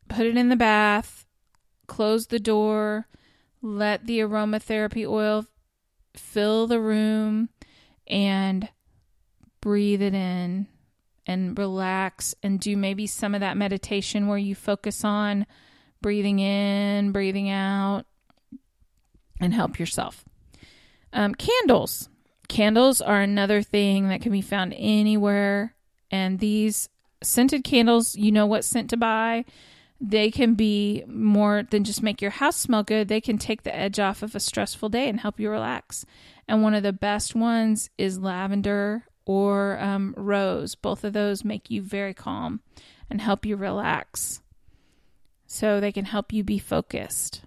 put 0.08 0.26
it 0.26 0.38
in 0.38 0.48
the 0.50 0.56
bath, 0.56 1.27
close 1.88 2.28
the 2.28 2.40
door, 2.40 3.08
let 3.62 4.06
the 4.06 4.20
aromatherapy 4.20 5.08
oil 5.08 5.46
fill 6.16 6.68
the 6.68 6.80
room, 6.80 7.50
and 8.08 8.70
breathe 9.62 10.02
it 10.02 10.14
in 10.14 10.68
and 11.26 11.58
relax 11.58 12.34
and 12.42 12.60
do 12.60 12.78
maybe 12.78 13.06
some 13.06 13.36
of 13.36 13.42
that 13.42 13.58
meditation 13.58 14.28
where 14.28 14.38
you 14.38 14.56
focus 14.56 15.04
on 15.04 15.46
breathing 16.02 16.40
in, 16.40 17.12
breathing 17.12 17.50
out, 17.50 18.06
and 19.40 19.54
help 19.54 19.78
yourself. 19.78 20.24
Um, 21.12 21.36
candles. 21.36 22.10
Candles 22.48 23.02
are 23.02 23.22
another 23.22 23.62
thing 23.62 24.08
that 24.08 24.22
can 24.22 24.32
be 24.32 24.42
found 24.42 24.74
anywhere. 24.78 25.76
And 26.10 26.40
these 26.40 26.88
scented 27.22 27.64
candles, 27.64 28.16
you 28.16 28.32
know 28.32 28.46
what 28.46 28.64
scent 28.64 28.90
to 28.92 28.98
buy. 28.98 29.44
They 30.00 30.30
can 30.30 30.54
be 30.54 31.04
more 31.08 31.64
than 31.70 31.84
just 31.84 32.04
make 32.04 32.22
your 32.22 32.32
house 32.32 32.58
smell 32.58 32.84
good. 32.84 33.08
They 33.08 33.22
can 33.22 33.38
take 33.38 33.64
the 33.64 33.76
edge 33.76 34.00
off 34.00 34.22
of 34.22 34.36
a 34.36 34.40
stressful 34.40 34.90
day 34.90 35.10
and 35.10 35.20
help 35.20 35.40
you 35.40 35.50
relax. 35.50 36.06
And 36.48 36.62
one 36.62 36.76
of 36.76 36.84
the 36.84 36.94
best 36.94 37.36
ones 37.36 37.90
is 37.98 38.20
lavender 38.20 39.06
or 39.26 39.80
um, 39.80 40.14
rose. 40.16 40.76
Both 40.76 41.04
of 41.04 41.14
those 41.14 41.44
make 41.44 41.70
you 41.72 41.82
very 41.82 42.14
calm 42.14 42.62
and 43.10 43.22
help 43.22 43.46
you 43.46 43.56
relax 43.56 44.42
so 45.48 45.80
they 45.80 45.92
can 45.92 46.06
help 46.06 46.32
you 46.32 46.44
be 46.44 46.60
focused. 46.60 47.42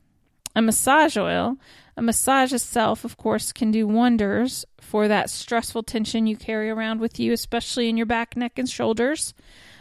A 0.57 0.63
massage 0.63 1.17
oil, 1.17 1.57
a 1.97 2.03
massage 2.03 2.53
itself, 2.53 3.05
of 3.05 3.17
course, 3.17 3.53
can 3.53 3.71
do 3.71 3.87
wonders 3.87 4.65
for 4.81 5.07
that 5.07 5.31
stressful 5.31 5.85
tension 5.85 6.27
you 6.27 6.37
carry 6.37 6.69
around 6.71 7.01
with 7.01 7.21
you, 7.21 7.33
especially 7.33 7.89
in 7.89 7.97
your 7.97 8.07
back, 8.07 8.37
neck, 8.37 8.59
and 8.59 8.69
shoulders. 8.69 9.33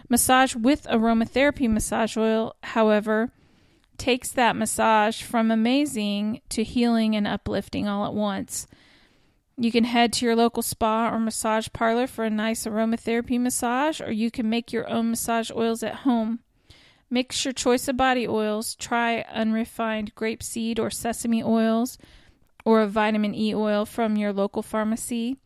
Massage 0.10 0.56
with 0.56 0.88
aromatherapy 0.88 1.70
massage 1.70 2.18
oil, 2.18 2.56
however, 2.64 3.32
takes 3.98 4.32
that 4.32 4.56
massage 4.56 5.22
from 5.22 5.52
amazing 5.52 6.42
to 6.50 6.64
healing 6.64 7.16
and 7.16 7.28
uplifting 7.28 7.88
all 7.88 8.06
at 8.06 8.14
once. 8.14 8.68
You 9.56 9.72
can 9.72 9.84
head 9.84 10.14
to 10.14 10.26
your 10.26 10.36
local 10.36 10.64
spa 10.64 11.14
or 11.14 11.20
massage 11.20 11.68
parlor 11.74 12.08
for 12.08 12.24
a 12.24 12.30
nice 12.30 12.66
aromatherapy 12.66 13.40
massage, 13.40 14.02
or 14.02 14.12
you 14.12 14.32
can 14.32 14.50
make 14.50 14.74
your 14.74 14.90
own 14.90 15.12
massage 15.12 15.52
oils 15.52 15.84
at 15.84 15.96
home. 15.96 16.40
Mix 17.10 17.44
your 17.46 17.54
choice 17.54 17.88
of 17.88 17.98
body 17.98 18.28
oils. 18.28 18.76
Try 18.76 19.26
unrefined 19.32 20.16
grapeseed 20.16 20.80
or 20.80 20.90
sesame 20.90 21.44
oils 21.44 21.98
or 22.66 22.82
a 22.82 22.88
vitamin 22.88 23.36
E 23.36 23.54
oil 23.54 23.86
from 23.86 24.16
your 24.16 24.32
local 24.32 24.64
pharmacy 24.64 25.38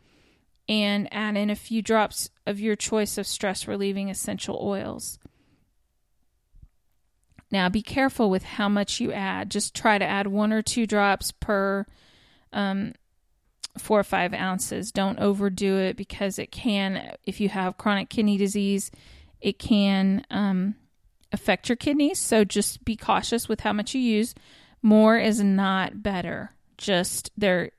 and 0.67 1.07
add 1.11 1.37
in 1.37 1.49
a 1.49 1.55
few 1.55 1.81
drops 1.81 2.29
of 2.45 2.59
your 2.59 2.75
choice 2.75 3.17
of 3.17 3.27
stress 3.27 3.67
relieving 3.67 4.09
essential 4.09 4.57
oils. 4.61 5.19
Now, 7.51 7.69
be 7.69 7.81
careful 7.83 8.29
with 8.29 8.43
how 8.43 8.67
much 8.67 8.99
you 8.99 9.11
add. 9.11 9.51
Just 9.51 9.75
try 9.75 9.97
to 9.97 10.05
add 10.05 10.27
one 10.27 10.51
or 10.51 10.63
two 10.63 10.87
drops 10.87 11.31
per 11.31 11.85
um, 12.51 12.93
four 13.77 13.99
or 13.99 14.03
five 14.03 14.33
ounces. 14.33 14.91
Don't 14.91 15.19
overdo 15.19 15.77
it 15.77 15.95
because 15.95 16.39
it 16.39 16.51
can, 16.51 17.15
if 17.25 17.39
you 17.39 17.49
have 17.49 17.77
chronic 17.77 18.09
kidney 18.09 18.37
disease, 18.37 18.89
it 19.39 19.59
can 19.59 20.25
um, 20.31 20.75
affect 21.31 21.69
your 21.69 21.75
kidneys. 21.75 22.19
So 22.19 22.43
just 22.43 22.83
be 22.85 22.95
cautious 22.95 23.47
with 23.47 23.59
how 23.59 23.73
much 23.73 23.93
you 23.93 24.01
use. 24.01 24.33
More 24.81 25.17
is 25.17 25.43
not 25.43 26.01
better. 26.01 26.53
Just 26.77 27.31
there, 27.37 27.71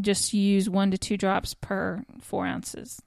just 0.00 0.32
use 0.32 0.68
one 0.68 0.90
to 0.90 0.98
two 0.98 1.16
drops 1.16 1.54
per 1.54 2.04
four 2.20 2.46
ounces. 2.46 3.00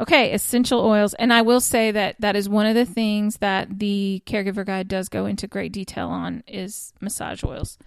Okay, 0.00 0.32
essential 0.32 0.80
oils. 0.80 1.14
And 1.14 1.32
I 1.32 1.42
will 1.42 1.60
say 1.60 1.90
that 1.92 2.16
that 2.18 2.34
is 2.34 2.48
one 2.48 2.66
of 2.66 2.74
the 2.74 2.84
things 2.84 3.36
that 3.36 3.78
the 3.78 4.22
caregiver 4.26 4.66
guide 4.66 4.88
does 4.88 5.08
go 5.08 5.26
into 5.26 5.46
great 5.46 5.72
detail 5.72 6.08
on 6.08 6.42
is 6.48 6.92
massage 7.00 7.44
oils 7.44 7.78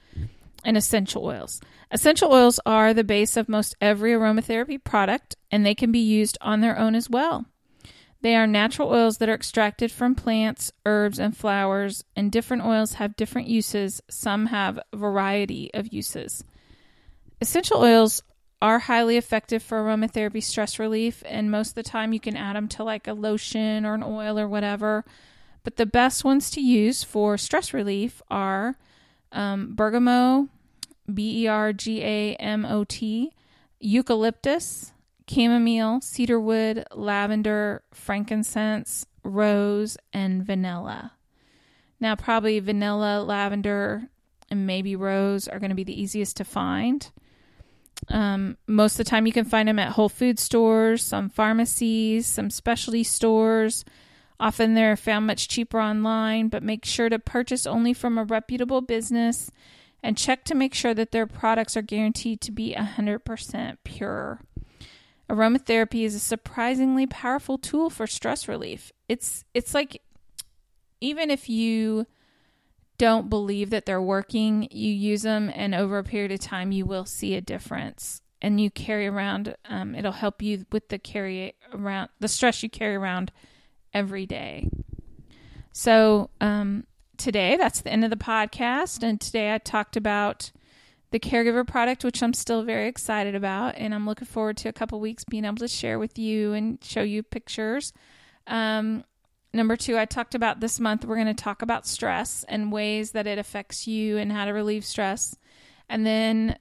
and 0.64 0.78
essential 0.78 1.26
oils. 1.26 1.62
Essential 1.92 2.32
oils 2.32 2.60
are 2.66 2.94
the 2.94 3.04
base 3.04 3.38
of 3.38 3.50
most 3.50 3.76
every 3.82 4.12
aromatherapy 4.12 4.84
product, 4.84 5.36
and 5.52 5.66
they 5.66 5.76
can 5.76 5.92
be 5.92 6.00
used 6.00 6.38
on 6.42 6.62
their 6.62 6.78
own 6.78 6.96
as 6.96 7.10
well. 7.10 7.46
They 8.22 8.36
are 8.36 8.48
natural 8.48 8.90
oils 8.90 9.18
that 9.18 9.30
are 9.30 9.36
extracted 9.36 9.92
from 9.92 10.16
plants, 10.16 10.72
herbs, 10.86 11.20
and 11.20 11.38
flowers, 11.38 12.04
and 12.16 12.32
different 12.32 12.64
oils 12.64 12.94
have 12.94 13.16
different 13.16 13.48
uses. 13.48 14.02
Some 14.10 14.48
have 14.48 14.80
variety 14.94 15.72
of 15.74 15.94
uses. 15.94 16.44
Essential 17.42 17.82
oils 17.82 18.24
are 18.62 18.80
highly 18.80 19.18
effective 19.18 19.62
for 19.62 19.84
aromatherapy 19.84 20.42
stress 20.42 20.80
relief, 20.80 21.22
and 21.26 21.52
most 21.52 21.70
of 21.70 21.76
the 21.76 21.84
time 21.84 22.14
you 22.14 22.20
can 22.20 22.38
add 22.38 22.56
them 22.56 22.68
to 22.70 22.84
like 22.84 23.08
a 23.08 23.14
lotion 23.14 23.86
or 23.86 23.94
an 23.94 24.04
oil 24.04 24.40
or 24.40 24.48
whatever. 24.48 25.04
But 25.64 25.76
the 25.76 25.86
best 25.86 26.24
ones 26.24 26.50
to 26.52 26.62
use 26.62 27.04
for 27.04 27.38
stress 27.38 27.74
relief 27.74 28.22
are 28.30 28.78
um, 29.32 29.76
bergamot, 29.76 30.50
B 31.14 31.44
E 31.44 31.48
R 31.48 31.74
G 31.74 32.02
A 32.04 32.36
M 32.36 32.66
O 32.66 32.84
T, 32.84 33.34
eucalyptus, 33.80 34.94
chamomile, 35.28 36.02
cedarwood, 36.02 36.86
lavender, 36.92 37.84
frankincense, 37.92 39.06
rose, 39.24 39.98
and 40.14 40.46
vanilla. 40.46 41.14
Now, 42.00 42.16
probably 42.16 42.60
vanilla, 42.60 43.22
lavender, 43.22 44.10
and 44.50 44.68
maybe 44.68 44.96
rose 44.96 45.48
are 45.48 45.60
going 45.60 45.70
to 45.70 45.76
be 45.76 45.84
the 45.84 46.00
easiest 46.00 46.38
to 46.38 46.44
find. 46.46 47.12
Um, 48.10 48.58
most 48.68 48.94
of 48.94 49.06
the 49.06 49.10
time, 49.10 49.26
you 49.26 49.34
can 49.34 49.46
find 49.46 49.68
them 49.68 49.80
at 49.80 49.94
Whole 49.94 50.10
Food 50.10 50.40
stores, 50.40 51.04
some 51.04 51.30
pharmacies, 51.30 52.28
some 52.28 52.50
specialty 52.50 53.04
stores. 53.04 53.84
Often 54.40 54.74
they're 54.74 54.98
found 54.98 55.28
much 55.28 55.48
cheaper 55.48 55.80
online, 55.80 56.50
but 56.50 56.62
make 56.62 56.86
sure 56.86 57.10
to 57.10 57.20
purchase 57.20 57.66
only 57.66 57.94
from 57.94 58.18
a 58.18 58.24
reputable 58.24 58.82
business 58.82 59.50
and 60.04 60.18
check 60.18 60.44
to 60.46 60.56
make 60.56 60.74
sure 60.74 60.94
that 60.94 61.12
their 61.12 61.26
products 61.26 61.76
are 61.76 61.82
guaranteed 61.82 62.42
to 62.42 62.52
be 62.52 62.76
100% 62.78 63.78
pure. 63.84 64.42
Aromatherapy 65.30 66.04
is 66.04 66.14
a 66.14 66.20
surprisingly 66.20 67.08
powerful 67.08 67.58
tool 67.58 67.90
for 67.90 68.06
stress 68.06 68.48
relief. 68.48 68.92
It's 69.10 69.44
it's 69.56 69.74
like 69.74 70.02
even 71.02 71.32
if 71.32 71.50
you 71.50 72.06
don't 72.98 73.30
believe 73.30 73.70
that 73.72 73.86
they're 73.86 74.02
working, 74.02 74.68
you 74.72 74.92
use 74.92 75.24
them, 75.24 75.52
and 75.54 75.76
over 75.76 75.98
a 75.98 76.04
period 76.04 76.32
of 76.32 76.40
time, 76.40 76.72
you 76.72 76.86
will 76.86 77.06
see 77.06 77.36
a 77.36 77.42
difference. 77.42 78.22
And 78.42 78.62
you 78.62 78.70
carry 78.70 79.08
around, 79.08 79.56
um, 79.70 79.96
it'll 79.96 80.12
help 80.12 80.42
you 80.42 80.66
with 80.72 80.90
the 80.90 81.00
carry 81.00 81.56
around 81.74 82.10
the 82.20 82.28
stress 82.28 82.62
you 82.62 82.70
carry 82.70 82.96
around 82.96 83.32
every 83.94 84.26
day. 84.26 84.70
So, 85.72 86.30
um, 86.40 86.86
today, 87.18 87.58
that's 87.58 87.82
the 87.82 87.92
end 87.92 88.04
of 88.04 88.10
the 88.10 88.16
podcast. 88.16 89.04
And 89.04 89.20
today 89.20 89.54
I 89.54 89.58
talked 89.58 89.98
about 89.98 90.52
the 91.12 91.20
caregiver 91.20 91.66
product, 91.66 92.04
which 92.04 92.22
I'm 92.22 92.34
still 92.34 92.64
very 92.64 92.88
excited 92.88 93.36
about. 93.36 93.76
And 93.78 93.94
I'm 93.94 94.06
looking 94.06 94.28
forward 94.28 94.58
to 94.58 94.70
a 94.70 94.74
couple 94.74 95.00
weeks 95.00 95.24
being 95.24 95.46
able 95.46 95.58
to 95.58 95.68
share 95.68 95.98
with 95.98 96.20
you 96.20 96.54
and 96.54 96.78
show 96.84 97.02
you 97.02 97.24
pictures. 97.24 97.94
Um, 98.48 99.06
number 99.56 99.76
two, 99.76 99.98
I 99.98 100.06
talked 100.06 100.36
about 100.36 100.60
this 100.60 100.80
month, 100.80 101.06
we're 101.06 101.16
going 101.16 101.28
to 101.28 101.34
talk 101.34 101.62
about 101.62 101.88
stress 101.88 102.46
and 102.48 102.72
ways 102.72 103.12
that 103.12 103.28
it 103.28 103.38
affects 103.38 103.88
you 103.88 104.18
and 104.18 104.32
how 104.32 104.46
to 104.46 104.52
relieve 104.52 104.86
stress. 104.86 105.36
And 105.90 106.06
then 106.06 106.58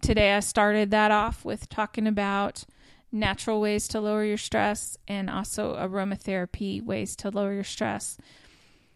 today 0.00 0.34
I 0.34 0.40
started 0.40 0.90
that 0.90 1.10
off 1.10 1.44
with 1.44 1.68
talking 1.68 2.06
about 2.06 2.64
natural 3.12 3.60
ways 3.60 3.88
to 3.88 4.00
lower 4.00 4.24
your 4.24 4.36
stress 4.36 4.96
and 5.08 5.30
also 5.30 5.76
aromatherapy 5.76 6.82
ways 6.82 7.16
to 7.16 7.30
lower 7.30 7.52
your 7.52 7.64
stress. 7.64 8.18